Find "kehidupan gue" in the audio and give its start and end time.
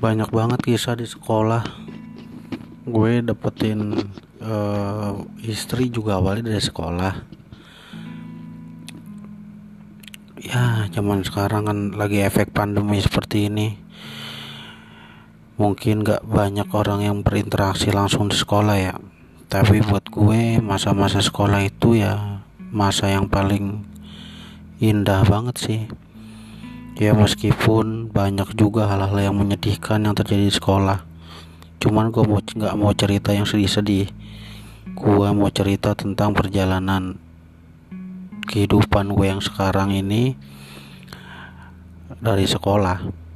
38.44-39.26